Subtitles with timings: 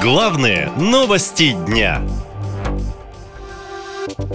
[0.00, 2.00] Главные новости дня.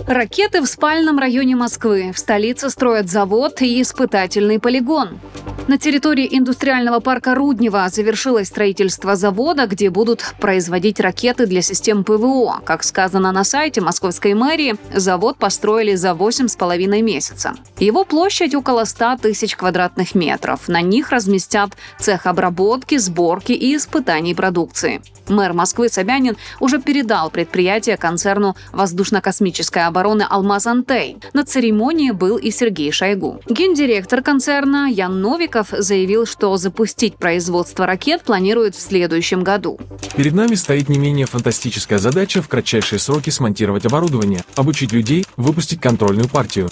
[0.06, 2.12] Ракеты в спальном районе Москвы.
[2.14, 5.22] В столице строят завод и испытательный полигон.
[5.66, 12.60] На территории индустриального парка Руднева завершилось строительство завода, где будут производить ракеты для систем ПВО.
[12.66, 17.54] Как сказано на сайте московской мэрии, завод построили за 8,5 месяца.
[17.80, 20.68] Его площадь около 100 тысяч квадратных метров.
[20.68, 25.02] На них разместят цех обработки, сборки и испытаний продукции.
[25.30, 31.18] Мэр Москвы Собянин уже передал предприятие концерну воздушно-космической обороны «Алмаз Антей».
[31.32, 33.40] На церемонии был и Сергей Шойгу.
[33.48, 35.22] Гендиректор концерна Ян
[35.54, 39.80] Новиков заявил, что запустить производство ракет планируют в следующем году.
[40.16, 45.80] Перед нами стоит не менее фантастическая задача в кратчайшие сроки смонтировать оборудование, обучить людей, выпустить
[45.80, 46.70] контрольную партию.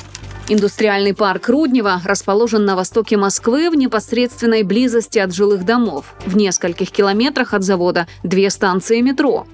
[0.47, 6.15] Индустриальный парк Руднева расположен на востоке Москвы в непосредственной близости от жилых домов.
[6.25, 9.45] В нескольких километрах от завода две станции метро.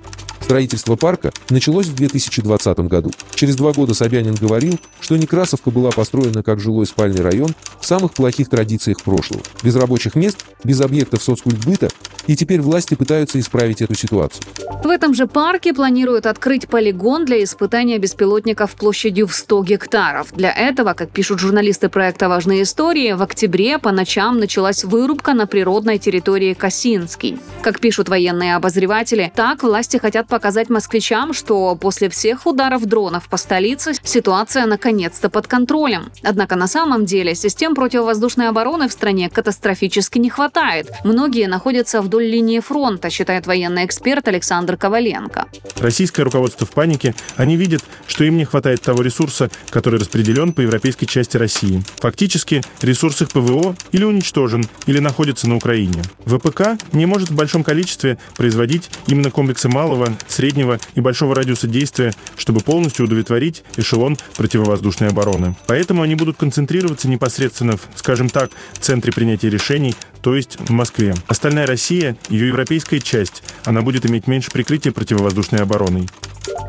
[0.48, 3.12] Строительство парка началось в 2020 году.
[3.36, 8.14] Через два года Собянин говорил, что Некрасовка была построена как жилой спальный район в самых
[8.14, 9.44] плохих традициях прошлого.
[9.62, 11.90] Без рабочих мест, без объектов соцкультбыта,
[12.28, 14.46] и теперь власти пытаются исправить эту ситуацию.
[14.84, 20.28] В этом же парке планируют открыть полигон для испытания беспилотников площадью в 100 гектаров.
[20.34, 25.48] Для этого, как пишут журналисты проекта «Важные истории», в октябре по ночам началась вырубка на
[25.48, 27.40] природной территории Косинский.
[27.62, 33.38] Как пишут военные обозреватели, так власти хотят показать москвичам, что после всех ударов дронов по
[33.38, 36.12] столице ситуация наконец-то под контролем.
[36.22, 40.92] Однако на самом деле систем противовоздушной обороны в стране катастрофически не хватает.
[41.04, 45.48] Многие находятся вдоль линии фронта, считает военный эксперт Александр Коваленко.
[45.80, 47.16] Российское руководство в панике.
[47.36, 51.82] Они видят, что им не хватает того ресурса, который распределен по европейской части России.
[51.96, 56.04] Фактически, ресурс их ПВО или уничтожен, или находится на Украине.
[56.26, 62.14] ВПК не может в большом количестве производить именно комплексы малого, среднего и большого радиуса действия,
[62.38, 65.56] чтобы полностью удовлетворить эшелон противовоздушной обороны.
[65.68, 71.16] Поэтому они будут концентрироваться непосредственно, в, скажем так, центре принятия решений, то есть в Москве.
[71.28, 76.08] Остальная Россия, ее европейская часть, она будет иметь меньше прикрытия противовоздушной обороной.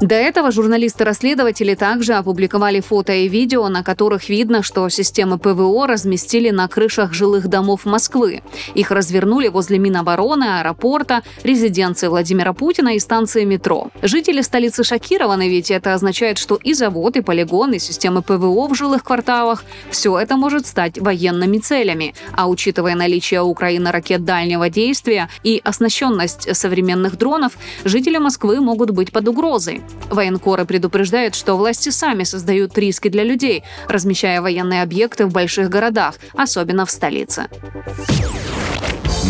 [0.00, 6.50] До этого журналисты-расследователи также опубликовали фото и видео, на которых видно, что системы ПВО разместили
[6.50, 8.42] на крышах жилых домов Москвы.
[8.75, 13.91] Их развернули возле Минобороны, аэропорта, резиденции Владимира Путина и станции метро.
[14.00, 18.75] Жители столицы шокированы, ведь это означает, что и завод, и полигон, и системы ПВО в
[18.76, 22.14] жилых кварталах– все это может стать военными целями.
[22.34, 29.10] А учитывая наличие Украины ракет дальнего действия и оснащенность современных дронов, жители Москвы могут быть
[29.10, 29.82] под угрозой.
[30.10, 36.15] Военкоры предупреждают, что власти сами создают риски для людей, размещая военные объекты в больших городах,
[36.34, 37.47] особенно в столице.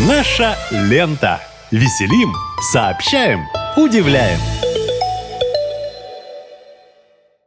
[0.06, 1.40] Наша лента.
[1.70, 2.32] Веселим,
[2.72, 3.44] сообщаем,
[3.76, 4.38] удивляем.